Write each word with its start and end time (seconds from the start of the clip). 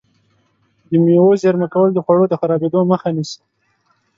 د 0.89 0.91
مېوو 1.03 1.31
زېرمه 1.41 1.67
کول 1.73 1.89
د 1.93 1.99
خوړو 2.05 2.25
د 2.29 2.33
خرابېدو 2.39 2.79
مخه 2.91 3.09
نیسي. 3.15 3.39